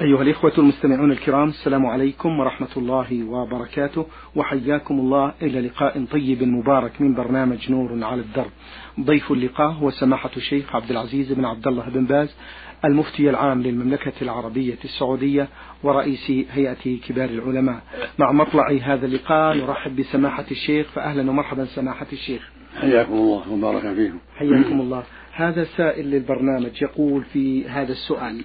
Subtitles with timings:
[0.00, 7.00] أيها الإخوة المستمعون الكرام السلام عليكم ورحمة الله وبركاته وحياكم الله إلى لقاء طيب مبارك
[7.00, 8.50] من برنامج نور على الدرب.
[9.00, 12.36] ضيف اللقاء هو سماحة الشيخ عبد العزيز بن عبد الله بن باز
[12.84, 15.48] المفتي العام للمملكة العربية السعودية
[15.82, 17.82] ورئيس هيئة كبار العلماء.
[18.18, 22.50] مع مطلع هذا اللقاء نرحب بسماحة الشيخ فأهلا ومرحبا سماحة الشيخ.
[22.80, 24.18] حياكم الله وبارك فيكم.
[24.36, 25.02] حياكم الله.
[25.32, 28.44] هذا سائل للبرنامج يقول في هذا السؤال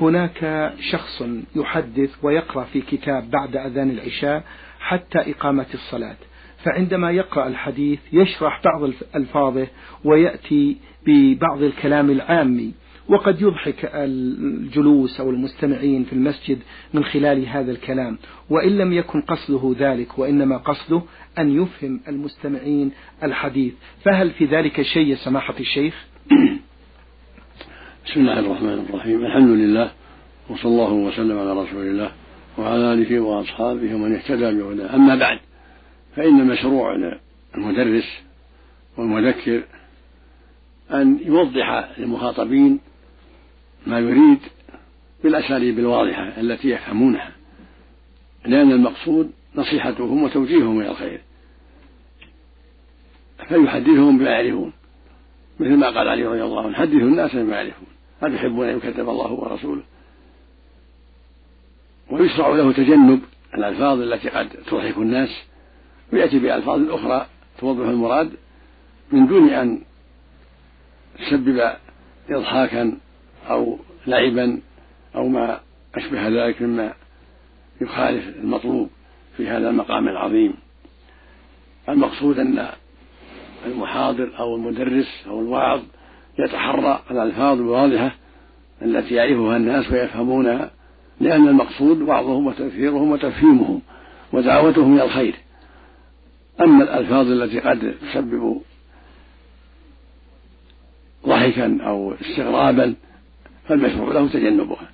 [0.00, 1.22] هناك شخص
[1.56, 4.44] يحدث ويقرأ في كتاب بعد أذان العشاء
[4.80, 6.16] حتى إقامة الصلاة.
[6.64, 9.66] فعندما يقرأ الحديث يشرح بعض ألفاظه
[10.04, 10.76] ويأتي
[11.06, 12.72] ببعض الكلام العامي
[13.08, 16.58] وقد يضحك الجلوس أو المستمعين في المسجد
[16.94, 18.18] من خلال هذا الكلام.
[18.50, 21.02] وإن لم يكن قصده ذلك وإنما قصده
[21.38, 23.72] أن يفهم المستمعين الحديث.
[24.04, 26.06] فهل في ذلك شيء سماحة الشيخ؟
[28.06, 29.90] بسم الله الرحمن الرحيم الحمد لله
[30.48, 32.12] وصلى الله وسلم على رسول الله
[32.58, 35.38] وعلى آله وأصحابه ومن اهتدى بهداه أما بعد
[36.16, 36.96] فإن مشروع
[37.54, 38.04] المدرس
[38.96, 39.62] والمذكر
[40.90, 42.78] أن يوضح للمخاطبين
[43.86, 44.38] ما يريد
[45.24, 47.32] بالأساليب الواضحة التي يفهمونها
[48.44, 51.20] لأن المقصود نصيحتهم وتوجيههم إلى الخير
[53.48, 54.72] فيحدثهم بما يعرفون
[55.60, 57.86] مثل ما قال علي رضي الله عنه حدثوا الناس بما يعرفون
[58.26, 59.82] هل يحبون أن يكذب الله ورسوله.
[62.10, 63.22] ويشرع له تجنب
[63.54, 65.28] الألفاظ التي قد تضحك الناس
[66.12, 67.26] ويأتي بألفاظ أخرى
[67.58, 68.32] توضح المراد
[69.12, 69.82] من دون أن
[71.18, 71.72] تسبب
[72.30, 72.98] إضحاكا
[73.50, 74.60] أو لعبا
[75.14, 75.60] أو ما
[75.94, 76.92] أشبه ذلك مما
[77.80, 78.90] يخالف المطلوب
[79.36, 80.54] في هذا المقام العظيم.
[81.88, 82.68] المقصود أن
[83.66, 85.82] المحاضر أو المدرس أو الواعظ
[86.38, 88.14] يتحرى الألفاظ الواضحة
[88.82, 90.70] التي يعرفها الناس ويفهمونها
[91.20, 93.82] لأن المقصود وعظهم وتذكيرهم وتفهيمهم
[94.32, 95.34] ودعوتهم إلى الخير.
[96.60, 98.60] أما الألفاظ التي قد تسبب
[101.26, 102.94] ضحكا أو استغرابا
[103.68, 104.88] فالمشروع له تجنبها.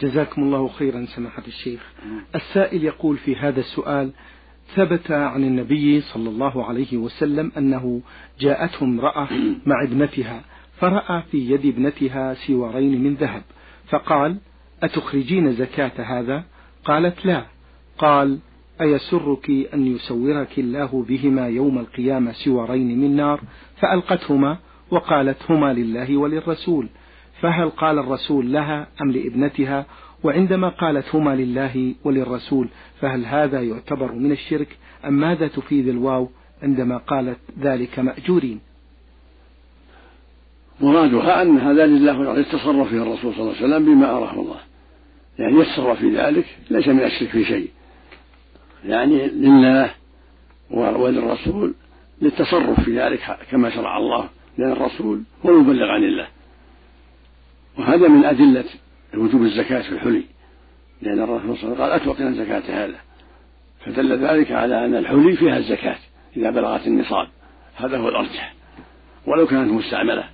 [0.00, 1.80] جزاكم الله خيرا سماحة الشيخ.
[2.34, 4.10] السائل يقول في هذا السؤال
[4.74, 8.00] ثبت عن النبي صلى الله عليه وسلم أنه
[8.40, 9.28] جاءته امرأة
[9.66, 10.40] مع ابنتها
[10.78, 13.42] فرأى في يد ابنتها سوارين من ذهب
[13.88, 14.36] فقال
[14.82, 16.44] أتخرجين زكاة هذا؟
[16.84, 17.44] قالت لا.
[17.98, 18.38] قال
[18.80, 23.40] أيسرك أن يسورك الله بهما يوم القيامة سوارين من نار؟
[23.76, 24.58] فألقتهما
[24.90, 26.88] وقالت هما لله وللرسول.
[27.40, 29.86] فهل قال الرسول لها أم لابنتها؟
[30.24, 32.68] وعندما قالت هما لله وللرسول
[33.00, 34.68] فهل هذا يعتبر من الشرك؟
[35.04, 36.28] أم ماذا تفيد الواو
[36.62, 38.60] عندما قالت ذلك مأجورين؟
[40.80, 44.60] مرادها أن هذا لله للتصرف فيه الرسول صلى الله عليه وسلم بما أراه الله.
[45.38, 47.70] يعني يتصرف في ذلك ليس من الشرك في شيء.
[48.84, 49.90] يعني لله
[50.70, 51.74] وللرسول
[52.22, 54.28] للتصرف في ذلك كما شرع الله
[54.58, 56.26] لأن الرسول هو المبلغ عن الله.
[57.78, 58.64] وهذا من أدلة
[59.14, 60.24] وجوب الزكاة في الحلي
[61.02, 62.98] لأن الرسول صلى الله عليه وسلم قال أتوقنا زكاة هذا.
[63.86, 65.98] فدل ذلك على أن الحلي فيها الزكاة
[66.36, 67.28] إذا بلغت النصاب.
[67.76, 68.54] هذا هو الأرجح.
[69.26, 70.24] ولو كانت مستعملة.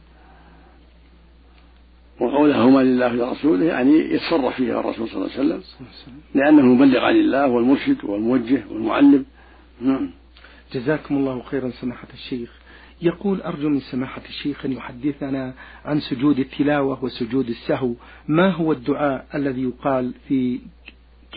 [2.20, 5.62] وقوله هما لله ولرسوله يعني يتصرف فيها الرسول صلى الله عليه وسلم
[6.34, 9.24] لأنه مبلغ عن الله والمرشد والموجه والمعلم.
[9.80, 10.10] نعم.
[10.72, 12.65] جزاكم الله خيرا سماحة الشيخ.
[13.02, 17.94] يقول أرجو من سماحة الشيخ أن يحدثنا عن سجود التلاوة وسجود السهو.
[18.28, 20.60] ما هو الدعاء الذي يقال في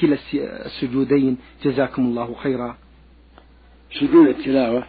[0.02, 2.78] كلا السجودين؟ جزاكم الله خيرا.
[4.00, 4.84] سجود التلاوة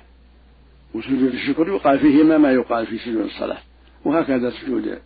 [0.94, 3.58] وسجود الشكر يقال فيهما ما يقال في سجود الصلاة
[4.04, 4.98] وهكذا سجود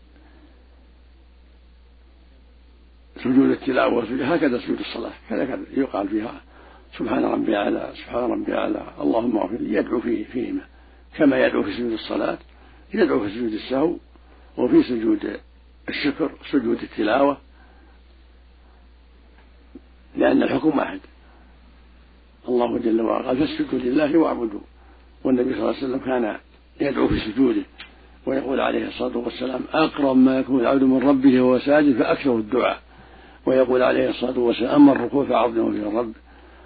[3.16, 4.04] سجود التلاوة
[4.34, 6.40] هكذا سجود الصلاة كذا يقال فيها
[6.98, 10.60] سبحان ربي أعلى سبحان ربي أعلى اللهم اغفر لي يدعو فيه فيهما.
[11.16, 12.38] كما يدعو في سجود الصلاة
[12.94, 13.96] يدعو في سجود السهو
[14.56, 15.40] وفي سجود
[15.88, 17.38] الشكر سجود التلاوة
[20.16, 21.00] لأن الحكم واحد
[22.48, 24.60] الله جل وعلا قال فاسجدوا لله واعبدوا.
[25.24, 26.36] والنبي صلى الله عليه وسلم كان
[26.80, 27.62] يدعو في سجوده
[28.26, 32.82] ويقول عليه الصلاة والسلام أقرب ما يكون العبد من ربه وهو ساجد فأكثر الدعاء.
[33.46, 36.12] ويقول عليه الصلاة والسلام أما الركوع فعظموا في الرب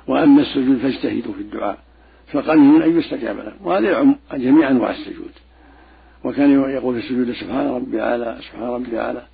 [0.07, 1.79] وأما السجود فاجتهدوا في الدعاء.
[2.33, 3.53] فقليل أن يستجاب له.
[3.63, 5.31] وهذا يعم جميع أنواع السجود.
[6.25, 9.27] وكان يقول في السجود سبحان ربي أعلى سبحان ربي أعلى.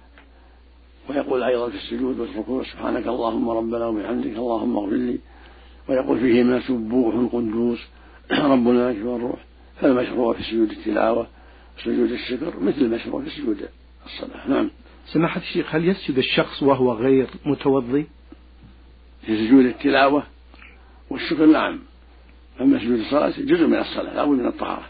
[1.11, 5.19] ويقول أيضا في السجود والركوع سبحانك اللهم ربنا وبحمدك اللهم اغفر لي.
[5.89, 7.79] ويقول فيهما سبوح قدوس
[8.33, 9.45] ربنا الملك والروح
[9.81, 11.27] فالمشروع في سجود التلاوة
[11.79, 13.69] وسجود الشكر مثل المشروع في سجود
[14.07, 14.49] الصلاة.
[14.49, 14.71] نعم.
[15.07, 18.07] سماحة الشيخ هل يسجد الشخص وهو غير متوضي؟
[19.27, 20.23] في سجود التلاوة
[21.11, 21.81] والشكر نعم.
[22.61, 24.85] أما سجود الصلاة جزء من الصلاة لا بد من الطهارة.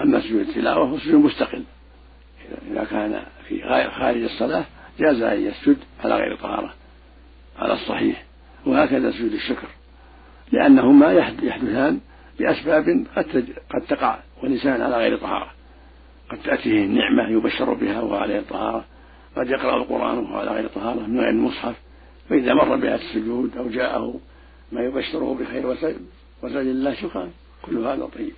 [0.00, 1.62] أما سجود التلاوة فسجود مستقل.
[2.70, 4.64] إذا كان في غير خارج الصلاة
[4.98, 6.74] جاز أن يسجد على غير طهارة
[7.58, 8.24] على الصحيح.
[8.66, 9.68] وهكذا سجود الشكر.
[10.52, 11.12] لأنهما
[11.42, 12.00] يحدثان
[12.38, 15.58] بأسباب قد قد تقع والإنسان على غير طهارة.
[16.30, 18.84] قد تأتيه النعمة يبشر بها وهو عليه الطهارة
[19.36, 21.76] قد يقرأ القرآن وهو على غير طهارة من غير المصحف
[22.28, 24.20] فإذا مر بها السجود أو جاءه
[24.72, 25.66] ما يبشره بخير
[26.42, 27.30] وسجد لله شكرا.
[27.62, 28.32] كل هذا طيب.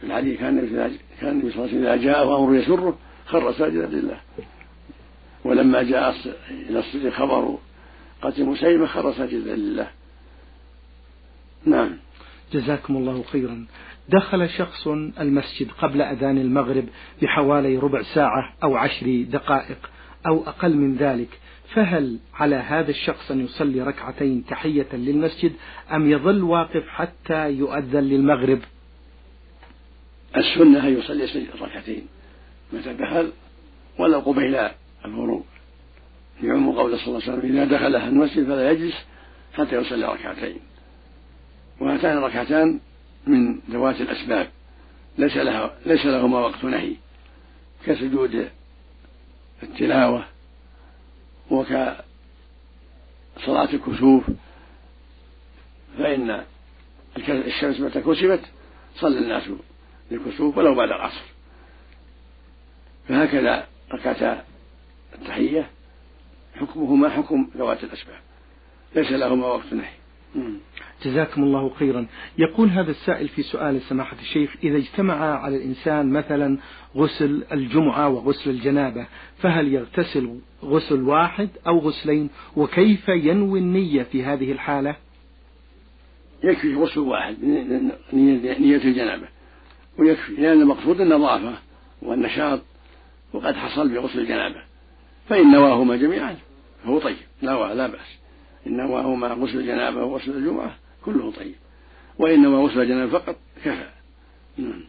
[0.00, 3.52] في الحديث كان النبي كان النبي صلى الله عليه وسلم إذا جاءه أمر يسره خر
[3.52, 4.20] ساجدا لله.
[5.44, 6.14] ولما جاء
[6.50, 7.58] إلى الصدق خبر
[8.22, 9.90] قتل مسيلمة خر ساجدا لله.
[11.64, 11.98] نعم.
[12.52, 13.66] جزاكم الله خيرا.
[14.08, 14.86] دخل شخص
[15.20, 16.84] المسجد قبل أذان المغرب
[17.22, 19.90] بحوالي ربع ساعة أو عشر دقائق
[20.26, 21.40] أو أقل من ذلك.
[21.74, 25.52] فهل على هذا الشخص أن يصلي ركعتين تحية للمسجد
[25.92, 28.60] أم يظل واقف حتى يؤذن للمغرب؟
[30.36, 32.06] السنة أن يصلي ركعتين
[32.72, 33.32] متى دخل؟
[33.98, 34.68] ولو قبيل
[35.04, 35.44] الغروب.
[36.42, 38.94] يعم قول صلى الله عليه وسلم إذا دخل المسجد فلا يجلس
[39.54, 40.58] حتى يصلي ركعتين.
[41.80, 42.80] وهاتان الركعتان
[43.26, 44.48] من ذوات الأسباب.
[45.18, 46.96] ليس لها ليس لهما وقت نهي.
[47.86, 48.48] كسجود
[49.62, 50.24] التلاوة
[51.50, 52.04] وكصلاة
[53.48, 54.24] الكسوف
[55.98, 56.44] فإن
[57.28, 58.40] الشمس متى كسفت
[58.96, 59.42] صلى الناس
[60.10, 61.22] للكسوف ولو بعد العصر.
[63.08, 64.44] فهكذا ركعتا
[65.14, 65.70] التحية
[66.54, 68.20] حكمهما حكم ذوات الأسباب
[68.94, 69.92] ليس لهما وقت نهي.
[71.04, 72.06] جزاكم الله خيرا.
[72.38, 76.58] يقول هذا السائل في سؤال سماحة الشيخ إذا اجتمع على الإنسان مثلا
[76.96, 79.06] غسل الجمعة وغسل الجنابة
[79.38, 84.96] فهل يغتسل غسل واحد أو غسلين؟ وكيف ينوي النية في هذه الحالة؟
[86.44, 87.36] يكفي غسل واحد
[88.12, 89.28] نية الجنابة.
[89.98, 91.58] ويكفي لأن المقصود النظافة
[92.02, 92.60] والنشاط
[93.32, 94.62] وقد حصل بغسل الجنابة.
[95.28, 96.36] فإن نواهما جميعا
[96.84, 98.17] فهو طيب لا لا بأس.
[98.68, 101.54] إن نواهما غسل الجنابة وغسل الجمعة كله طيب.
[102.18, 103.88] وإنما غسل الجنابة فقط كفى.
[104.58, 104.84] نعم.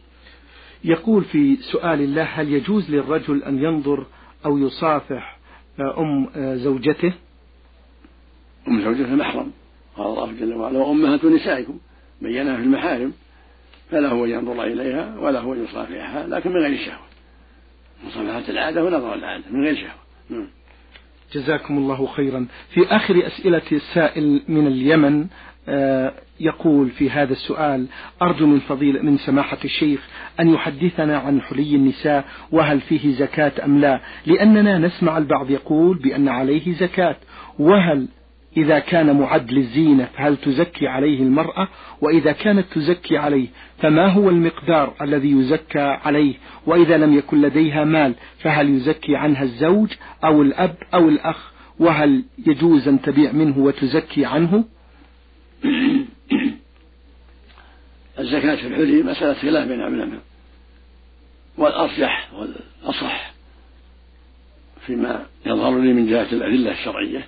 [0.84, 4.06] يقول في سؤال الله هل يجوز للرجل أن ينظر
[4.44, 5.38] أو يصافح
[5.80, 7.12] أم زوجته؟
[8.68, 9.52] أم زوجته محرم.
[9.96, 11.78] قال الله جل وعلا وأمهات نسائكم
[12.22, 13.12] بينها في المحارم
[13.90, 17.06] فلا هو ينظر إليها ولا هو يصافحها لكن من غير الشهوة
[18.04, 20.00] مصافحة العادة ونظر العادة من غير شهوة.
[20.30, 20.48] نعم.
[21.32, 22.46] جزاكم الله خيرا.
[22.74, 25.26] في آخر أسئلة السائل من اليمن
[25.68, 27.86] آه، يقول في هذا السؤال
[28.22, 30.00] أرجو من فضيلة من سماحة الشيخ
[30.40, 36.28] أن يحدثنا عن حلي النساء وهل فيه زكاة أم لا؟ لأننا نسمع البعض يقول بأن
[36.28, 37.16] عليه زكاة.
[37.58, 38.08] وهل
[38.56, 41.68] إذا كان معد للزينة فهل تزكي عليه المرأة؟
[42.00, 43.48] وإذا كانت تزكي عليه
[43.78, 46.34] فما هو المقدار الذي يزكى عليه؟
[46.66, 49.88] وإذا لم يكن لديها مال فهل يزكي عنها الزوج
[50.24, 54.64] أو الأب أو الأخ؟ وهل يجوز أن تبيع منه وتزكي عنه؟
[58.18, 60.20] الزكاة في الحلي مسألة خلاف بين العلماء
[61.58, 63.32] والأرجح والأصح
[64.86, 67.26] فيما يظهر لي من جهة الأدلة الشرعية.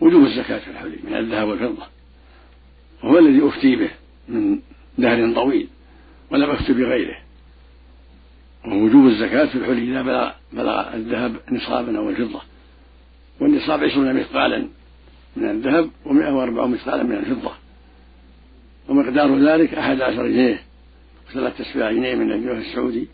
[0.00, 1.86] وجوب الزكاة في الحلي من الذهب والفضة.
[3.02, 3.90] وهو الذي أفتي به
[4.28, 4.58] من
[4.98, 5.68] دهر طويل
[6.30, 7.16] ولم أفتي بغيره.
[8.66, 12.40] ووجوب الزكاة في الحلي إذا بلغ, بلغ الذهب نصابا أو الفضة.
[13.40, 14.68] والنصاب عشرون مثقالا
[15.36, 17.52] من الذهب ومئة وأربعون مثقالا من الفضة.
[18.88, 20.62] ومقدار ذلك أحد عشر جنيه.
[21.28, 23.08] وثلاثة أسباع جنيه من الجنيه السعودي.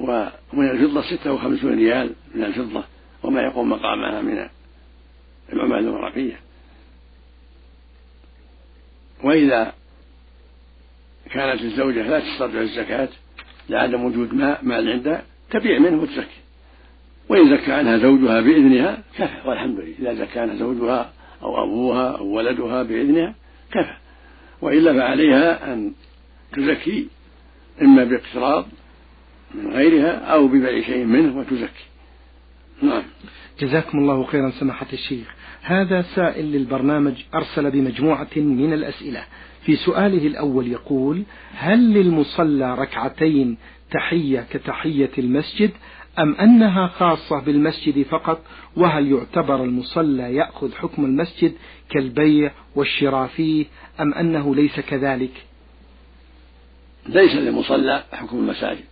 [0.00, 2.84] ومن الفضة ستة وخمسون ريال من الفضة.
[3.22, 4.48] وما يقوم مقامها من
[5.52, 6.40] العمال الورقية
[9.22, 9.72] وإذا
[11.30, 13.08] كانت الزوجة لا تستطيع الزكاة
[13.68, 16.40] لعدم وجود ماء مال عندها تبيع منه وتزكي.
[17.28, 19.48] وإن زكى عنها زوجها بإذنها كفى.
[19.48, 19.94] والحمد لله.
[19.98, 23.34] إذا زكى عنها زوجها أو أبوها أو ولدها بإذنها
[23.70, 23.96] كفى.
[24.62, 25.92] وإلا فعليها أن
[26.52, 27.08] تزكي
[27.82, 28.66] إما باقتراض
[29.54, 31.84] من غيرها أو ببيع شيء منه وتزكي.
[32.82, 33.02] نعم.
[33.60, 35.34] جزاكم الله خيرا سماحة الشيخ.
[35.62, 39.24] هذا سائل للبرنامج أرسل بمجموعة من الأسئلة.
[39.62, 41.22] في سؤاله الأول يقول
[41.54, 43.56] هل للمصلى ركعتين
[43.90, 45.70] تحية كتحية المسجد
[46.18, 48.42] أم أنها خاصة بالمسجد فقط؟
[48.76, 51.52] وهل يعتبر المصلى يأخذ حكم المسجد
[51.90, 53.66] كالبيع والشراء فيه
[54.00, 55.44] أم أنه ليس كذلك؟
[57.06, 58.84] ليس للمصلى حكم المساجد.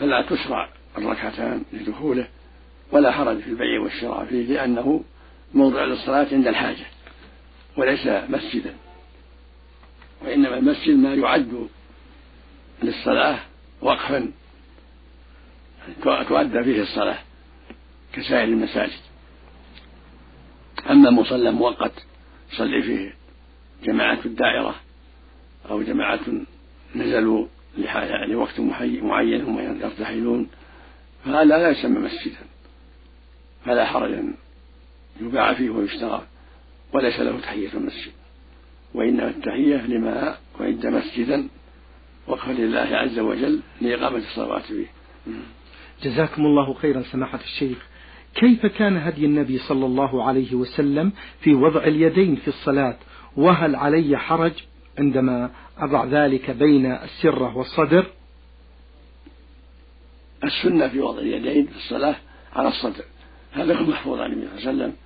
[0.00, 0.68] فلا تشرع
[0.98, 2.28] الركعتان لدخوله.
[2.92, 5.04] ولا حرج في البيع والشراء فيه لأنه
[5.54, 6.84] موضع للصلاة عند الحاجة
[7.76, 8.74] وليس مسجدا.
[10.22, 11.68] وإنما المسجد ما يعد
[12.82, 13.38] للصلاة
[13.80, 14.32] وقفا
[16.04, 17.18] تؤدى فيه الصلاة
[18.12, 19.00] كسائر المساجد.
[20.90, 22.06] أما مصلى مؤقت
[22.52, 23.14] يصلي فيه
[23.84, 24.74] جماعة الدائرة
[25.70, 26.20] أو جماعة
[26.94, 27.46] نزلوا
[28.28, 30.48] لوقت معين هم يرتحلون
[31.24, 32.51] فهذا لا يسمى مسجدا.
[33.64, 34.34] فلا حرج أن
[35.20, 36.22] يباع فيه ويشترى
[36.92, 38.12] وليس له تحية المسجد.
[38.94, 41.48] وإنما التحية لما أعد مسجدا
[42.26, 44.86] وقفا لله عز وجل لإقامة الصلوات فيه.
[46.02, 47.78] جزاكم الله خيرا سماحة الشيخ.
[48.34, 52.96] كيف كان هدي النبي صلى الله عليه وسلم في وضع اليدين في الصلاة؟
[53.36, 54.52] وهل علي حرج
[54.98, 58.06] عندما أضع ذلك بين السرة والصدر؟
[60.44, 62.16] السنة في وضع اليدين في الصلاة
[62.52, 63.04] على الصدر.
[63.52, 64.96] هذا هو محفوظ عن النبي صلى الله عليه وسلم.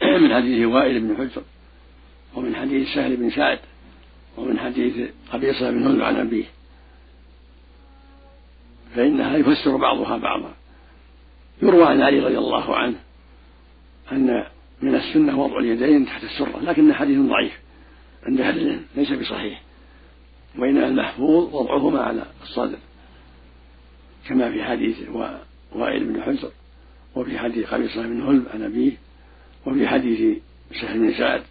[0.24, 1.42] من حديث وائل بن حجر
[2.34, 3.58] ومن حديث سهل بن سعد
[4.36, 6.44] ومن حديث قبيصة بن هلب عن أبيه.
[8.94, 10.54] فإنها يفسر بعضها بعضا.
[11.62, 12.96] يروى عن علي رضي الله عنه
[14.12, 14.44] أن
[14.82, 17.58] من السنة وضع اليدين تحت السرة لكن حديث ضعيف.
[18.22, 19.62] عند أهل العلم ليس بصحيح.
[20.58, 22.78] وإنما المحفوظ وضعهما على الصدر
[24.28, 24.96] كما في حديث
[25.72, 26.50] وائل بن حجر.
[27.18, 28.92] وفي حديث قبيصة بن هلب عن أبيه
[29.66, 30.38] وفي حديث
[30.80, 31.42] سهل بن سعد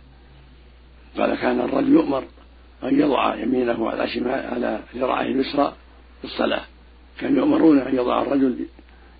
[1.18, 2.24] قال كان الرجل يؤمر
[2.84, 5.74] أن يضع يمينه على شمال على ذراعه اليسرى
[6.22, 6.62] في الصلاة.
[7.20, 8.66] كان يؤمرون أن يضع الرجل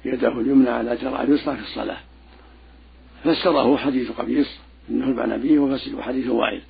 [0.06, 1.98] يده اليمنى على ذراعه اليسرى في الصلاة.
[3.24, 4.48] فسره حديث قبيص
[4.90, 6.62] بن هلب عن أبيه وفسره حديث وائل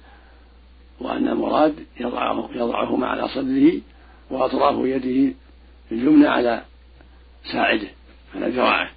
[1.00, 3.82] وأن المراد يضعه يضعهما على صدره
[4.30, 5.34] وأطراف يده
[5.92, 6.64] اليمنى على
[7.52, 7.88] ساعده
[8.36, 8.97] على ذراعه.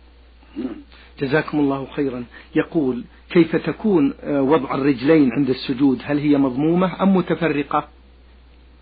[1.20, 2.24] جزاكم الله خيرا.
[2.54, 7.88] يقول كيف تكون آه، وضع الرجلين عند السجود؟ هل هي مضمومة أم متفرقة؟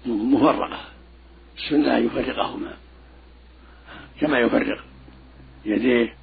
[0.06, 0.80] مفرقة.
[1.56, 2.76] السنة أن يفرقهما.
[4.20, 4.84] كما يفرق
[5.64, 6.14] يديه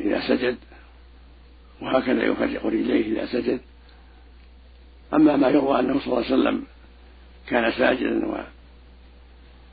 [0.00, 0.56] إذا سجد
[1.82, 3.60] وهكذا يفرق رجليه إذا سجد.
[5.14, 6.64] أما ما يروى أنه صلى الله عليه وسلم
[7.46, 8.44] كان ساجدا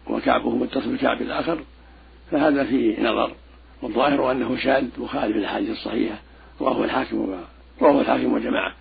[0.08, 1.64] وكعبه متصل بكعب الآخر
[2.32, 3.36] فهذا فيه نظر.
[3.82, 6.20] والظاهر أنه شاذ مخالف الأحاديث الصحيحة
[6.62, 7.36] رواه الحاكم
[7.82, 8.74] رواه الحاكم وجماعة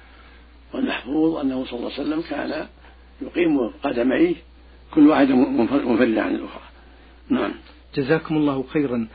[0.75, 2.67] والمحفوظ أنه صلى الله عليه وسلم كان
[3.23, 4.35] يقيم قدميه
[4.95, 6.63] كل واحدة منفردة عن الأخرى.
[7.29, 7.51] نعم.
[7.95, 9.09] جزاكم الله خيرا.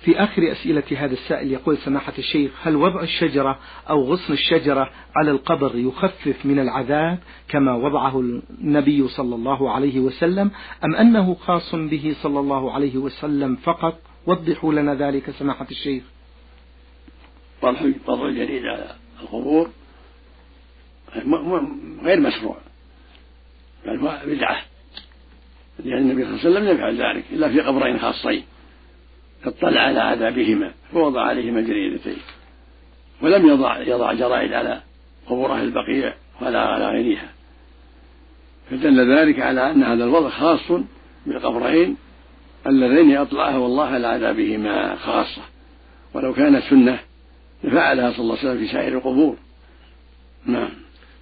[0.00, 3.58] في آخر أسئلة هذا السائل يقول سماحة الشيخ هل وضع الشجرة
[3.90, 10.50] أو غصن الشجرة على القبر يخفف من العذاب كما وضعه النبي صلى الله عليه وسلم
[10.84, 16.02] أم أنه خاص به صلى الله عليه وسلم فقط؟ وضحوا لنا ذلك سماحة الشيخ.
[17.62, 19.70] وضع الجريد على القبور
[22.02, 22.56] غير مشروع.
[23.86, 24.62] بل هو بدعة.
[25.84, 28.44] لأن النبي صلى الله عليه وسلم لم يفعل ذلك إلا في قبرين خاصين.
[29.44, 32.18] اطلع على عذابهما فوضع عليهما جريدتين
[33.22, 34.82] ولم يضع يضع جرائد على
[35.26, 37.32] قبور أهل البقيع ولا على غيرها.
[38.70, 40.80] فدل ذلك على أن هذا الوضع خاص
[41.26, 41.96] بالقبرين
[42.68, 45.42] اللذين أطلعه الله على عذابهما خاصة.
[46.14, 46.98] ولو كانت سنة
[47.64, 49.36] لفعلها صلى الله عليه وسلم في سائر القبور.
[50.46, 50.70] نعم.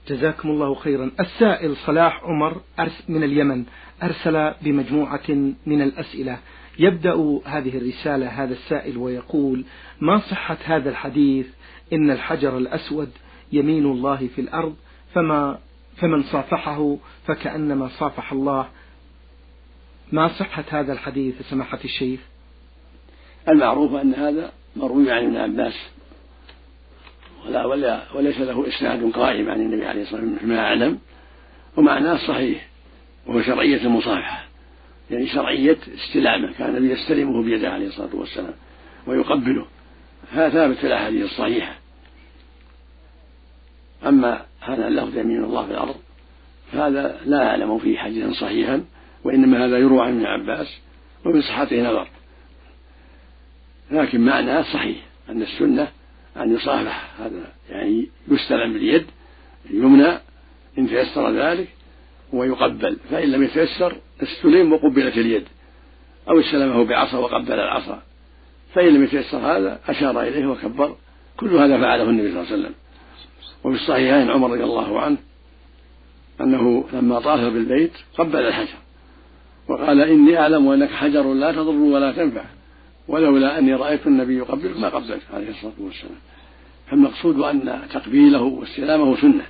[0.09, 1.11] جزاكم الله خيرا.
[1.21, 2.61] السائل صلاح عمر
[3.09, 3.65] من اليمن
[4.03, 6.39] أرسل بمجموعة من الأسئلة.
[6.79, 9.65] يبدأ هذه الرسالة هذا السائل ويقول
[10.01, 11.47] ما صحة هذا الحديث؟
[11.93, 13.11] إن الحجر الأسود
[13.53, 14.75] يمين الله في الأرض
[15.15, 15.59] فما
[15.97, 18.69] فمن صافحه فكأنما صافح الله
[20.13, 22.21] ما صحة هذا الحديث سماحة الشيخ؟
[23.49, 25.75] المعروف أن هذا مروي عن ابن عباس.
[27.47, 30.99] ولا ولا وليس له إسناد قائم عن النبي عليه الصلاة والسلام فيما أعلم.
[31.77, 32.69] ومعناه صحيح.
[33.27, 34.45] وهو شرعية المصافحة
[35.11, 36.53] يعني شرعية استلامة.
[36.53, 38.55] كان النبي يستلمه بيده عليه الصلاة والسلام.
[39.07, 39.67] ويقبله.
[40.33, 41.75] هذا ثابت في الأحاديث الصحيحة.
[44.07, 45.97] أما هذا اللفظ يمين الله في الأرض
[46.73, 48.85] فهذا لا أعلم فيه حديثا صحيحا.
[49.25, 50.79] وإنما هذا يروى عن ابن عباس
[51.25, 52.09] ومن صحته نظر.
[53.91, 54.97] لكن معناه صحيح
[55.29, 55.89] أن السنة
[56.37, 59.07] أن يصافح هذا يعني يستلم باليد
[59.71, 60.19] اليمنى
[60.79, 61.69] إن تيسر ذلك
[62.33, 65.45] ويقبل فإن لم يتيسر استلم وقبلت اليد
[66.29, 68.03] أو استلمه بعصا وقبل العصا.
[68.75, 70.97] فإن لم يتيسر هذا أشار إليه وكبر.
[71.37, 72.75] كل هذا فعله النبي صلى الله عليه وسلم.
[73.65, 75.17] وفي الصحيحين عمر رضي الله عنه
[76.41, 78.79] أنه لما طاف بالبيت قبل الحجر
[79.69, 82.45] وقال إني أعلم أنك حجر لا تضر ولا تنفع
[83.09, 86.17] ولولا أني رأيت النبي يقبلك ما قبلت عليه الصلاة والسلام.
[86.91, 89.47] فالمقصود أن تقبيله واستلامه سنة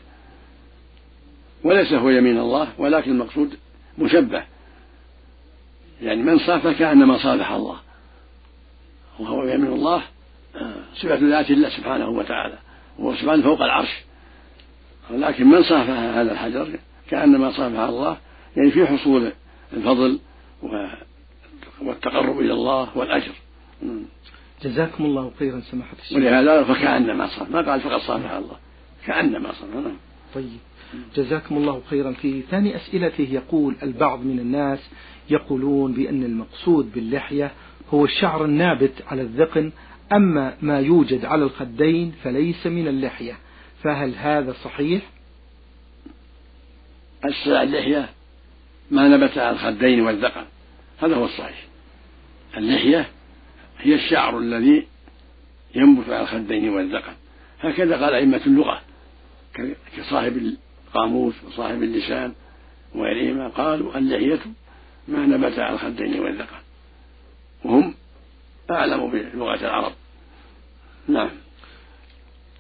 [1.65, 3.55] وليس هو يمين الله ولكن المقصود
[3.99, 4.43] مشبه
[6.03, 7.77] يعني من صافى كأنما صافح الله
[9.19, 10.03] وهو يمين الله
[10.95, 12.59] صفة ذات الله سبحانه وتعالى
[12.99, 14.05] وهو سبحانه فوق العرش.
[15.11, 16.69] ولكن من صافح هذا الحجر
[17.11, 18.17] كأنما صافح الله
[18.57, 19.33] يعني في حصول
[19.73, 20.19] الفضل
[21.83, 23.33] والتقرب إلى الله والأجر.
[24.63, 26.17] جزاكم الله خيرا سماحة الشيخ.
[26.17, 28.57] ولهذا فكأنما صافح ما قال فقط صافح الله.
[29.07, 29.97] كأنما صافح نعم.
[30.35, 30.59] طيب.
[31.17, 32.13] جزاكم الله خيرا.
[32.13, 34.91] في ثاني أسئلته يقول البعض من الناس
[35.31, 37.53] يقولون بأن المقصود باللحية
[37.91, 39.73] هو الشعر النابت على الذقن
[40.13, 43.39] أما ما يوجد على الخدين فليس من اللحية.
[43.83, 45.03] فهل هذا صحيح؟
[47.47, 48.09] اللحية
[48.91, 50.45] ما نبت على الخدين والذقن.
[50.99, 51.65] هذا هو الصحيح.
[52.57, 53.09] اللحية
[53.79, 54.87] هي الشعر الذي
[55.75, 57.13] ينبت على الخدين والذقن.
[57.61, 58.81] هكذا قال أئمة اللغة
[59.97, 62.35] كصاحب القاموس وصاحب اللسان
[62.95, 64.41] وغيرهما قالوا اللحية
[65.09, 66.57] ما نبت على الخدين والذقن.
[67.65, 67.95] وهم
[68.71, 69.93] أعلم بلغة العرب.
[71.09, 71.31] نعم.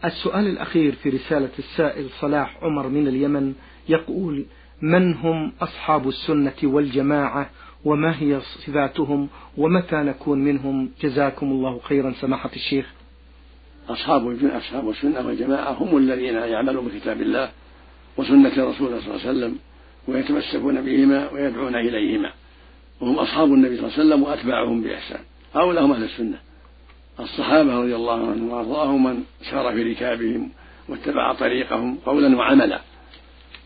[0.04, 3.54] السؤال الأخير في رسالة السائل صلاح عمر من اليمن
[3.88, 4.46] يقول
[4.82, 7.50] من هم أصحاب السنة والجماعة
[7.84, 12.92] وما هي صفاتهم ومتى نكون منهم؟ جزاكم الله خيرا سماحة الشيخ.
[13.88, 17.50] أصحاب أصحاب السنة والجماعة هم الذين يعملون بكتاب الله
[18.16, 19.58] وسنة رسوله صلى الله عليه وسلم
[20.08, 22.32] ويتمسكون بهما ويدعون إليهما.
[23.00, 25.20] وهم أصحاب النبي صلى الله عليه وسلم وأتباعهم بإحسان.
[25.54, 26.38] هؤلاء هم أهل السنة.
[27.20, 30.50] الصحابة رضي الله عنهم وأرضاهم من سار في ركابهم
[30.88, 32.80] واتبع طريقهم قولا وعملا.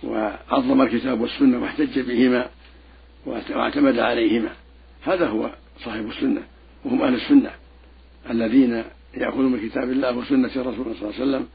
[0.05, 2.49] وعظم الكتاب والسنة واحتج بهما
[3.27, 4.51] واعتمد عليهما.
[5.03, 5.51] هذا هو
[5.85, 6.43] صاحب السنة
[6.85, 7.51] وهم أهل السنة
[8.31, 11.47] الذين يأخذون من كتاب الله وسنة رسوله صلى الله عليه وسلم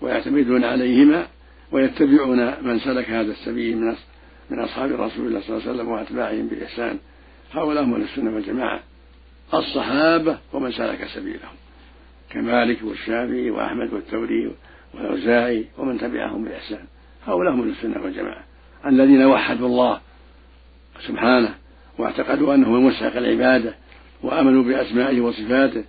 [0.00, 1.26] ويعتمدون عليهما
[1.72, 3.94] ويتبعون من سلك هذا السبيل من
[4.50, 6.98] من أصحاب رسول الله صلى الله عليه وسلم وأتباعهم بإحسان.
[7.52, 8.80] هؤلاء هم السنة والجماعة
[9.54, 11.54] الصحابة ومن سلك سبيلهم.
[12.30, 14.54] كمالك والشافعي وأحمد والثوري
[14.94, 16.84] والأوزاعي ومن تبعهم بإحسان.
[17.26, 18.44] هؤلاء هم السنة والجماعة.
[18.86, 20.00] الذين وحدوا الله
[21.06, 21.54] سبحانه
[21.98, 23.74] واعتقدوا أنه مستحق العبادة
[24.22, 25.84] وآمنوا بأسمائه وصفاته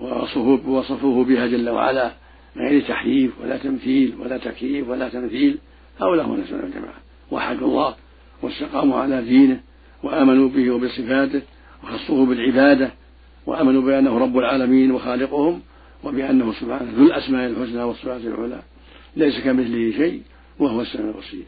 [0.00, 2.12] ووصفوه, وصفوه بها جل وعلا
[2.56, 5.58] من غير تحريف ولا تمثيل ولا تكييف ولا تمثيل.
[6.00, 7.00] هؤلاء هم السنة والجماعة.
[7.30, 7.94] وحدوا الله
[8.42, 9.60] واستقاموا على دينه
[10.02, 11.42] وآمنوا به وبصفاته
[11.84, 12.90] وخصوه بالعبادة
[13.46, 15.60] وآمنوا بأنه رب العالمين وخالقهم
[16.04, 18.62] وبأنه سبحانه ذو الأسماء الحسنى والصفات العلى.
[19.16, 20.22] ليس كمثله شيء.
[20.58, 21.44] وهو السميع البصير.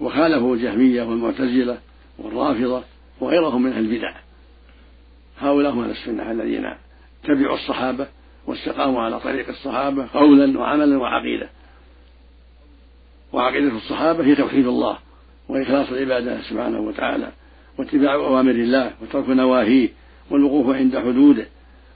[0.00, 1.78] وخالفوا الجهمية والمعتزلة
[2.18, 2.82] والرافضة
[3.20, 4.14] وغيرهم من أهل البدع.
[5.38, 6.74] هؤلاء هم أهل السنة الذين
[7.24, 8.06] تبعوا الصحابة
[8.46, 11.48] واستقاموا على طريق الصحابة قولا وعملا وعقيدة.
[13.32, 14.98] وعقيدة الصحابة هي توحيد الله
[15.48, 17.32] وإخلاص العبادة سبحانه وتعالى
[17.78, 19.88] واتباع أوامر الله وترك نواهيه
[20.30, 21.46] والوقوف عند حدوده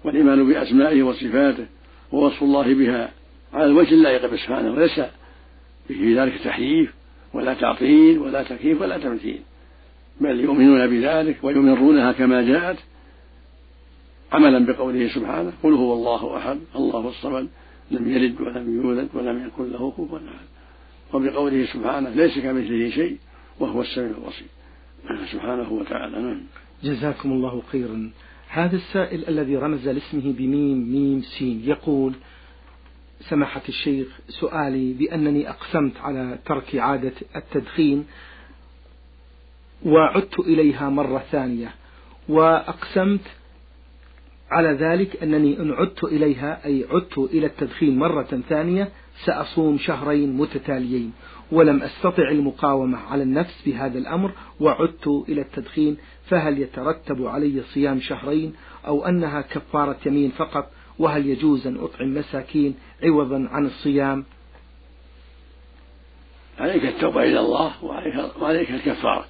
[0.04, 1.66] والإيمان بأسمائه وصفاته
[2.12, 3.10] ووصف الله بها
[3.52, 5.00] على الوجه اللائق به سبحانه وليس
[5.88, 6.94] في ذلك تحريف
[7.34, 9.40] ولا تعطيل ولا تكييف ولا تمثيل.
[10.20, 12.78] بل يؤمنون بذلك ويمرونها كما جاءت
[14.32, 17.48] عملا بقوله سبحانه قل هو الله أحد الله الصمد
[17.90, 20.46] لم يلد ولم يولد ولم يكن له كفوا أحد.
[21.12, 23.16] وبقوله سبحانه ليس كمثله شيء
[23.60, 24.46] وهو السميع البصير.
[25.32, 26.40] سبحانه وتعالى نعم.
[26.84, 28.10] جزاكم الله خيرا.
[28.48, 32.12] هذا السائل الذي رمز لاسمه بميم ميم سين يقول
[33.20, 38.06] سماحة الشيخ سؤالي بأنني أقسمت على ترك عادة التدخين
[39.86, 41.74] وعدت إليها مرة ثانية
[42.28, 43.20] وأقسمت
[44.50, 48.88] على ذلك أنني إن عدت إليها أي عدت إلى التدخين مرة ثانية
[49.24, 51.12] سأصوم شهرين متتاليين
[51.52, 58.00] ولم أستطع المقاومة على النفس في هذا الأمر وعدت إلى التدخين فهل يترتب علي صيام
[58.00, 58.52] شهرين
[58.86, 64.24] أو أنها كفارة يمين فقط وهل يجوز أن أطعم مساكين عوضا عن الصيام.
[66.58, 69.26] عليك التوبة إلى الله وعليك, وعليك الكفارة.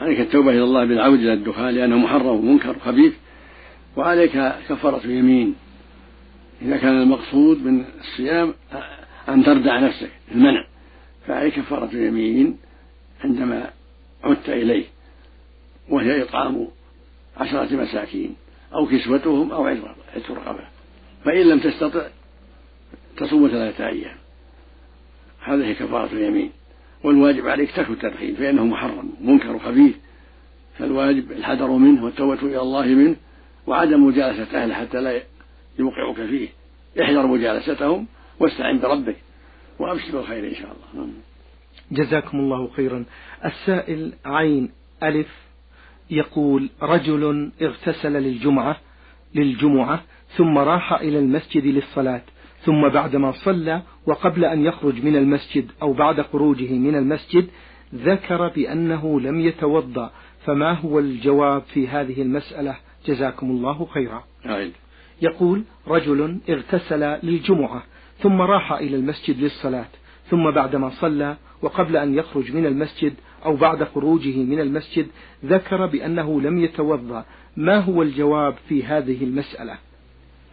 [0.00, 3.12] عليك التوبة إلى الله بالعودة إلى الدخان لأنه محرم ومنكر وخبيث.
[3.96, 4.32] وعليك
[4.68, 5.54] كفارة يمين
[6.62, 8.54] إذا كان المقصود من الصيام
[9.28, 10.64] أن تردع نفسك المنع
[11.26, 12.58] فعليك كفارة يمين
[13.24, 13.70] عندما
[14.24, 14.84] عدت إليه.
[15.88, 16.68] وهي إطعام
[17.36, 18.36] عشرة مساكين
[18.74, 20.64] أو كسوتهم أو عتق رقبة
[21.24, 22.06] فإن لم تستطع
[23.18, 24.16] تصوم ثلاثة أيام.
[25.40, 26.50] هذه كفارة اليمين.
[27.04, 29.96] والواجب عليك ترك التدخين فإنه محرم منكر وخبيث
[30.78, 33.16] فالواجب الحذر منه والتوبة إلى الله منه
[33.66, 35.22] وعدم مجالسة أهله حتى لا
[35.78, 36.48] يوقعك فيه.
[37.02, 38.06] احذر مجالستهم
[38.40, 39.16] واستعن بربك
[39.78, 41.06] وأبشر بالخير إن شاء الله.
[41.06, 41.12] نعم.
[41.92, 43.04] جزاكم الله خيرا.
[43.44, 44.70] السائل عين
[45.02, 45.48] ألف
[46.10, 48.76] يقول رجل اغتسل للجمعة
[49.34, 50.02] للجمعة
[50.36, 52.22] ثم راح إلى المسجد للصلاة.
[52.68, 57.46] ثم بعدما صلى وقبل أن يخرج من المسجد أو بعد خروجه من المسجد
[57.94, 60.10] ذكر بأنه لم يتوضأ.
[60.46, 62.76] فما هو الجواب في هذه المسألة؟
[63.06, 64.24] جزاكم الله خيرا.
[65.22, 67.82] يقول رجل اغتسل للجمعة
[68.18, 69.88] ثم راح إلى المسجد للصلاة
[70.30, 75.06] ثم بعدما صلى وقبل أن يخرج من المسجد أو بعد خروجه من المسجد
[75.44, 77.24] ذكر بأنه لم يتوضأ.
[77.56, 79.87] ما هو الجواب في هذه المسألة؟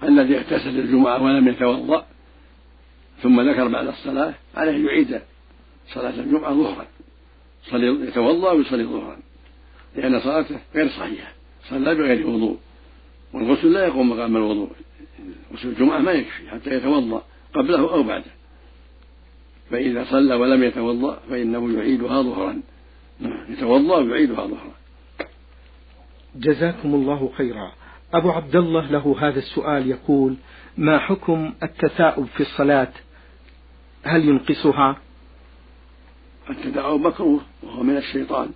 [0.07, 2.05] الذي اغتسل الجمعة ولم يتوضأ
[3.23, 5.21] ثم ذكر بعد الصلاة عليه يعيد
[5.93, 6.87] صلاة الجمعة ظهرا.
[8.07, 9.17] يتوضأ ويصلي ظهرا
[9.95, 11.31] لأن صلاته غير صحيحة
[11.69, 12.57] صلى بغير وضوء.
[13.33, 14.69] والغسل لا يقوم مقام الوضوء
[15.53, 18.31] غسل الجمعة ما يكفي حتى يتوضأ قبله أو بعده.
[19.71, 22.61] فإذا صلى ولم يتوضأ فإنه يعيدها ظهرا.
[23.49, 24.71] يتوضأ ويعيدها ظهرا.
[26.35, 27.71] جزاكم الله خيرا.
[28.15, 30.36] أبو عبد الله له هذا السؤال يقول
[30.78, 32.91] ما حكم التثاؤب في الصلاة؟
[34.04, 34.97] هل ينقصها؟
[36.49, 38.49] التثاؤب مكروه وهو من الشيطان.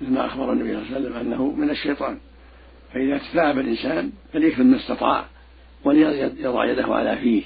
[0.00, 2.18] ما أخبر النبي صلى الله عليه وسلم أنه من الشيطان.
[2.92, 5.26] فإذا تثاءب الإنسان فليكثر ما استطاع
[5.84, 7.42] وليضع يده على فيه.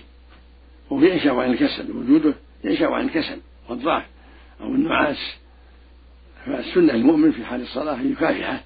[0.91, 4.05] وفي ينشأ عن الكسل وجوده ينشأ عن الكسل والضعف
[4.61, 5.37] أو النعاس.
[6.47, 8.61] فالسنة المؤمن في حال الصلاة أن يكافحه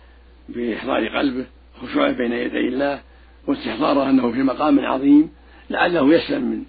[0.48, 1.46] بإحضار قلبه
[1.82, 3.00] خشوعه بين يدي الله
[3.46, 5.30] واستحضاره أنه في مقام عظيم
[5.70, 6.62] لعله يسلم من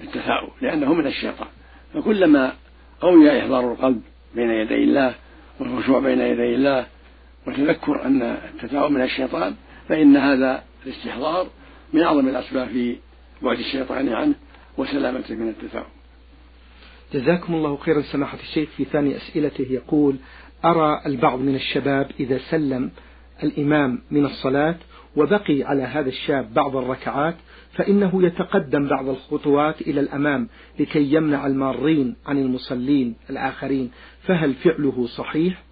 [0.00, 1.48] التثاؤب لأنه من الشيطان.
[1.94, 2.52] فكلما
[3.00, 4.02] قوي إحضار القلب
[4.34, 5.14] بين يدي الله
[5.60, 6.86] والخشوع بين يدي الله
[7.46, 9.54] وتذكر أن التثاؤب من الشيطان
[9.88, 11.46] فإن هذا الاستحضار
[11.92, 12.96] من أعظم الأسباب في
[13.42, 14.34] بعد الشيطان عنه
[14.78, 15.86] وسلامته من التثاؤب
[17.14, 18.68] جزاكم الله خيرا سماحة الشيخ.
[18.76, 20.16] في ثاني أسئلته يقول
[20.64, 22.90] أرى البعض من الشباب إذا سلم
[23.42, 24.76] الإمام من الصلاة
[25.16, 27.36] وبقي على هذا الشاب بعض الركعات
[27.72, 30.48] فإنه يتقدم بعض الخطوات إلى الأمام
[30.80, 33.90] لكي يمنع المارين عن المصلين الآخرين
[34.22, 35.62] فهل فعله صحيح؟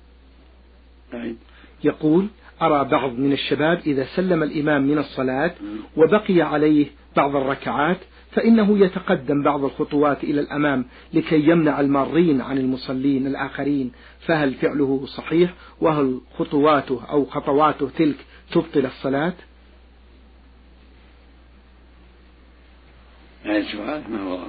[1.12, 1.37] نعم.
[1.85, 2.27] يقول
[2.62, 5.55] أرى بعض من الشباب إذا سلم الإمام من الصلاة
[5.97, 6.87] وبقي عليه
[7.17, 7.99] بعض الركعات
[8.33, 13.93] فإنه يتقدم بعض الخطوات إلى الأمام لكي يمنع المارين عن المصلين الآخرين.
[14.21, 18.17] فهل فعله صحيح؟ وهل خطواته أو خطواته تلك
[18.53, 19.33] تبطل الصلاة؟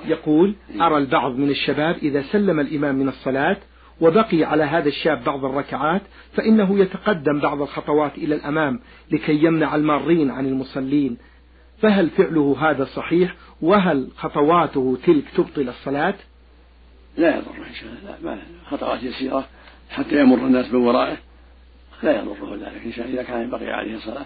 [0.06, 3.58] يقول أرى البعض من الشباب إذا سلم الإمام من الصلاة
[4.02, 6.02] وبقي على هذا الشاب بعض الركعات
[6.34, 8.80] فإنه يتقدم بعض الخطوات إلى الأمام
[9.12, 11.18] لكي يمنع المارين عن المصلين.
[11.82, 16.16] فهل فعله هذا صحيح؟ وهل خطواته تلك تبطل الصلاة؟
[17.18, 19.48] لا يضر إن شاء الله خطوات يسيرة
[19.90, 21.18] حتى يمر الناس من ورائه
[22.04, 23.22] لا يضره ذلك إن شاء الله.
[23.22, 24.26] إذا كان ينبغي عليه الصلاة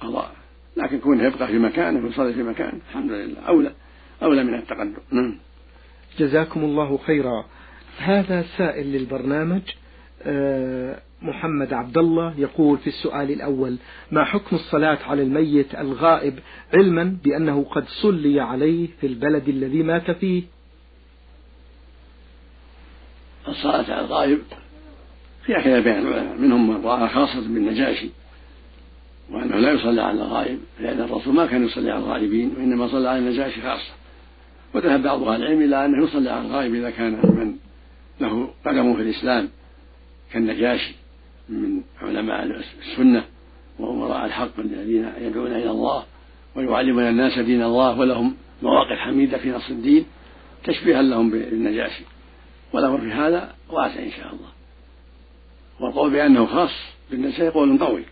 [0.00, 0.32] قضاء.
[0.76, 3.40] لكن كونه يبقى في مكانه ويصلي في مكانه الحمد لله.
[3.40, 3.72] أولى
[4.22, 4.96] أولى من التقدم.
[5.10, 5.38] نعم.
[6.18, 7.44] جزاكم الله خيرا.
[7.98, 9.62] هذا سائل للبرنامج
[10.22, 13.76] آه، محمد عبد الله يقول في السؤال الأول
[14.10, 16.38] ما حكم الصلاة على الميت الغائب
[16.74, 20.42] علما بأنه قد صلي عليه في البلد الذي مات فيه؟
[23.48, 24.38] الصلاة على الغائب
[25.44, 28.10] فيها خلاف بين منهم من رأى خاصة بالنجاشي
[29.30, 33.18] وأنه لا يصلى على الغائب لأن الرسول ما كان يصلي على الغائبين وإنما صلى على
[33.18, 33.92] النجاشي خاصة.
[34.74, 37.56] وذهب بعض أهل العلم إلى أنه يصلي على الغائب إذا كان من
[38.20, 39.48] له قدم في الإسلام
[40.32, 40.94] كالنجاشي
[41.48, 43.24] من علماء السنة
[43.78, 46.04] وأمراء الحق الذين يدعون إلى الله
[46.54, 50.06] ويعلمون الناس دين الله ولهم مواقف حميدة في نصر الدين
[50.64, 52.04] تشبيها لهم بالنجاشي.
[52.72, 54.48] وله في هذا واسع إن شاء الله.
[55.80, 56.70] والقول بأنه خاص
[57.10, 58.04] بالنجاشي قول قوي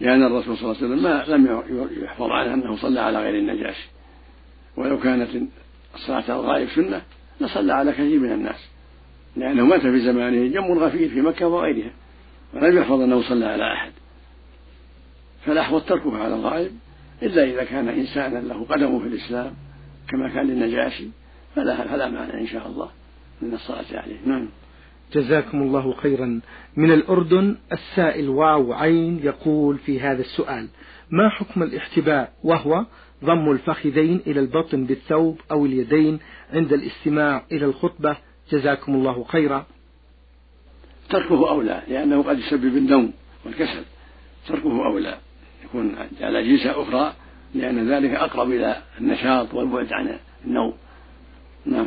[0.00, 1.62] لأن الرسول صلى الله عليه وسلم ما لم
[2.04, 3.88] يحفظ عنه أنه صلى على غير النجاشي.
[4.76, 5.30] ولو كانت
[5.94, 7.02] الصلاة على الغائب سنة
[7.40, 8.73] لصلى على كثير من الناس.
[9.36, 11.90] لأنه مات في زمانه جم غفير في مكة وغيرها
[12.54, 13.92] ولم يحفظ أنه صلى على أحد.
[15.46, 16.72] فالأحوط تركه على الغائب
[17.22, 19.54] إلا إذا كان إنسانا له قدمه في الإسلام
[20.08, 21.08] كما كان للنجاشي
[21.54, 22.88] فلا فلا معنى إن شاء الله
[23.42, 24.16] من الصلاة عليه.
[24.26, 24.48] نعم.
[25.12, 26.40] جزاكم الله خيرا.
[26.76, 30.68] من الأردن السائل واو عين يقول في هذا السؤال
[31.10, 32.86] ما حكم الاحتباء وهو
[33.24, 36.18] ضم الفخذين إلى البطن بالثوب أو اليدين
[36.52, 38.16] عند الاستماع إلى الخطبة
[38.50, 39.66] جزاكم الله خيرا.
[41.10, 43.12] تركه أولى لأنه قد يسبب النوم
[43.44, 43.84] والكسل.
[44.48, 45.18] تركه أولى
[45.64, 47.14] يكون على جلسة أخرى
[47.54, 50.74] لأن ذلك أقرب إلى النشاط والبعد عن النوم.
[51.66, 51.86] نعم.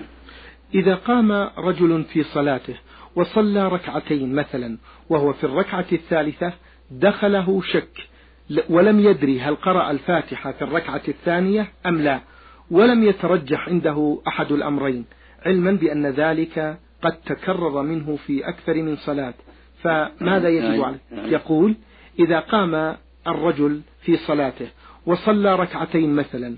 [0.75, 2.75] إذا قام رجل في صلاته
[3.15, 4.77] وصلى ركعتين مثلا
[5.09, 6.53] وهو في الركعة الثالثة
[6.91, 8.07] دخله شك
[8.69, 12.21] ولم يدري هل قرأ الفاتحة في الركعة الثانية أم لا
[12.71, 15.05] ولم يترجح عنده أحد الأمرين.
[15.45, 19.33] علما بأن ذلك قد تكرر منه في أكثر من صلاة.
[19.83, 21.75] فماذا يجب عليه؟ يقول
[22.19, 22.95] إذا قام
[23.27, 24.67] الرجل في صلاته
[25.05, 26.55] وصلى ركعتين مثلا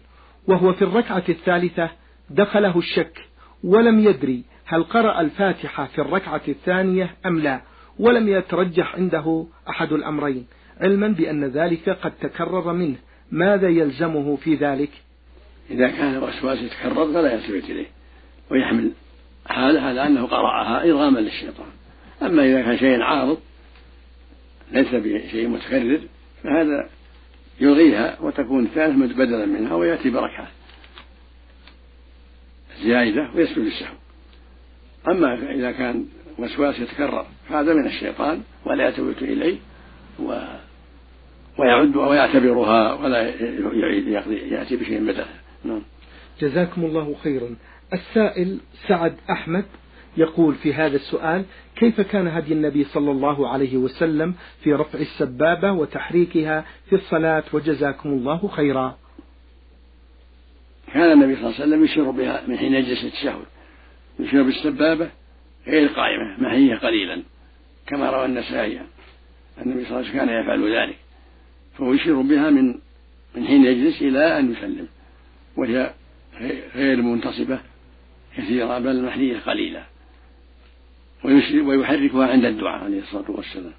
[0.48, 1.89] وهو في الركعة الثالثة
[2.30, 3.20] دخله الشك
[3.63, 7.62] ولم يدري هل قرأ الفاتحة في الركعة الثانية أم لا
[8.00, 10.48] ولم يترجح عنده أحد الأمرين.
[10.82, 12.96] علما بأن ذلك قد تكرر منه.
[13.32, 14.89] ماذا يلزمه في ذلك؟
[15.70, 17.88] إذا كان الوسواس يتكرر فلا يلتفت إليه.
[18.51, 18.91] ويحمل
[19.47, 21.67] حاله على أنه قرأها إرغاما للشيطان.
[22.21, 23.38] أما إذا كان شيء عارض
[24.71, 26.01] ليس بشيء متكرر
[26.43, 26.89] فهذا
[27.62, 30.47] يلغيها وتكون الثالث بدلا منها ويأتي بركعة
[32.83, 33.95] زائدة ويسجد السهو
[35.07, 36.05] أما إذا كان
[36.38, 39.57] وسواس يتكرر فهذا من الشيطان ولا يلتفت إليه
[40.19, 40.41] و
[41.57, 43.29] ويعد ويعتبرها ولا
[43.73, 45.25] يعيد يأتي بشيء بدله.
[45.63, 45.81] نعم.
[46.41, 47.55] جزاكم الله خيرا.
[47.93, 49.65] السائل سعد أحمد
[50.17, 55.71] يقول في هذا السؤال كيف كان هدي النبي صلى الله عليه وسلم في رفع السبابة
[55.71, 58.97] وتحريكها في الصلاة وجزاكم الله خيرا؟
[60.93, 63.45] كان النبي صلى الله عليه وسلم يشير بها من حين يجلس التشهد.
[64.19, 65.10] يشير بالسبابة
[65.67, 67.23] غير قائمة هي قليلا
[67.88, 68.82] كما روى النسائي
[69.62, 70.97] النبي صلى الله عليه وسلم كان يفعل ذلك.
[71.78, 72.75] فهو يشير بها من
[73.36, 74.88] من حين يجلس إلى أن يسلم
[75.58, 75.93] وهي
[76.75, 77.60] غير منتصبة
[78.38, 79.86] كثيرة بل محلية قليلة.
[81.65, 83.74] ويحركها عند الدعاء عليه الصلاة والسلام.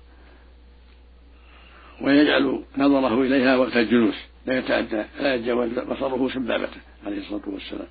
[2.00, 4.14] ويجعل نظره إليها وقت الجلوس.
[4.46, 7.88] لا يتعدى لا يتجاوز بصره سبابته عليه الصلاة والسلام.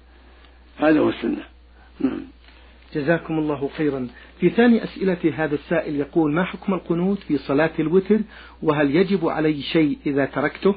[0.77, 1.43] هذا هو السنة.
[1.99, 2.21] نعم.
[2.95, 4.07] جزاكم الله خيرا.
[4.39, 8.19] في ثاني أسئلة هذا السائل يقول ما حكم القنوت في صلاة الوتر؟
[8.61, 10.75] وهل يجب علي شيء إذا تركته؟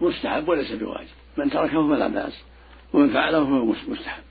[0.00, 1.08] مستحب وليس بواجب.
[1.38, 2.42] من تركه فلا بأس.
[2.92, 4.22] ومن فعله فهو مستحب.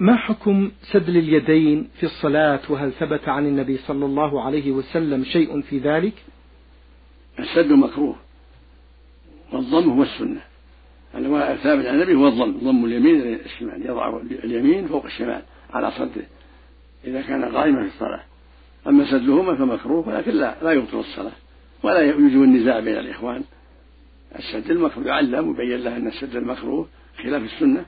[0.00, 5.60] ما حكم سدل اليدين في الصلاة وهل ثبت عن النبي صلى الله عليه وسلم شيء
[5.60, 6.14] في ذلك؟
[7.38, 8.16] السد مكروه.
[9.52, 10.40] والضم هو السنة.
[11.14, 12.58] الثابت عن النبي هو الضم.
[12.58, 13.86] ضم اليمين إلى الشمال.
[13.86, 16.26] يضع اليمين فوق الشمال على صدره
[17.04, 18.22] إذا كان قائما في الصلاة.
[18.86, 21.32] أما سدهما فمكروه ولكن لا لا يبطل الصلاة.
[21.82, 23.42] ولا يوجب النزاع بين الإخوان.
[24.38, 26.88] السد المكروه يعلم ويبين له أن السد المكروه
[27.22, 27.86] خلاف السنة.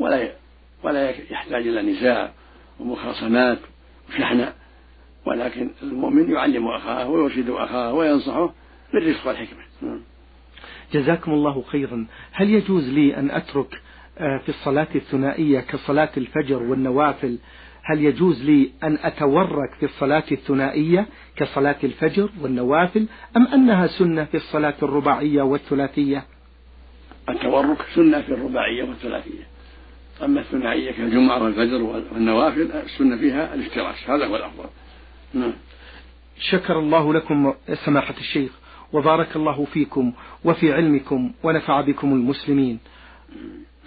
[0.00, 0.32] ولا
[0.82, 2.32] ولا يحتاج إلى نزاع
[2.80, 3.58] ومخاصمات
[4.08, 4.54] وشحناء
[5.26, 8.54] ولكن المؤمن يعلم أخاه ويرشد أخاه وينصحه
[8.92, 9.60] بالرفق والحكمة.
[9.82, 10.00] نعم.
[10.92, 12.06] جزاكم الله خيرا.
[12.32, 13.80] هل يجوز لي أن أترك
[14.18, 17.38] آه، في الصلاة الثنائية كصلاة الفجر والنوافل؟
[17.82, 24.36] هل يجوز لي أن أتورك في الصلاة الثنائية كصلاة الفجر والنوافل؟ أم أنها سنة في
[24.36, 26.24] الصلاة الرباعية والثلاثية؟
[27.28, 29.49] التورك سنة في الرباعية والثلاثية.
[30.22, 34.68] أما الثنائية كالجمعة والفجر والنوافل السنة فيها الافتراش هذا هو الأفضل.
[35.34, 35.52] نعم.
[36.38, 37.54] شكر الله لكم
[37.86, 38.52] سماحة الشيخ
[38.92, 40.12] وبارك الله فيكم
[40.44, 42.78] وفي علمكم ونفع بكم المسلمين.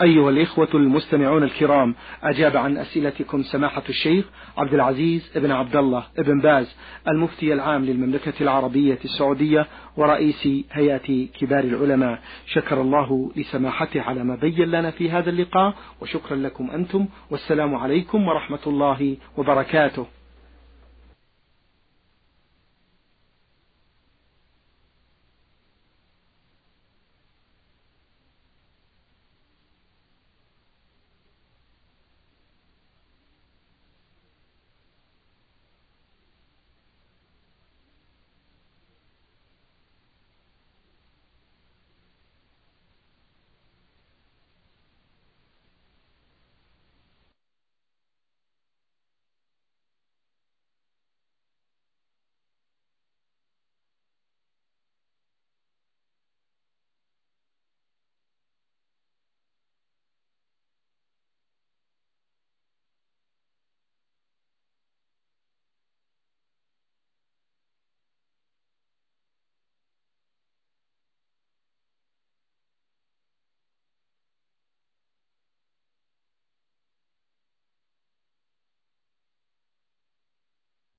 [0.01, 4.25] أيها الإخوة المستمعون الكرام أجاب عن أسئلتكم سماحة الشيخ
[4.57, 6.75] عبد العزيز بن عبد الله بن باز
[7.07, 12.19] المفتي العام للمملكة العربية السعودية ورئيس هيئة كبار العلماء.
[12.45, 18.27] شكر الله لسماحته على ما بين لنا في هذا اللقاء وشكرا لكم أنتم والسلام عليكم
[18.27, 20.07] ورحمة الله وبركاته.